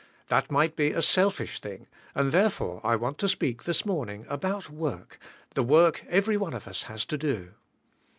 [0.29, 4.67] That might be a selfish thing, and therefore I want to speak, this morning, about
[4.67, 5.19] work,
[5.53, 7.53] the work every one of us has to do.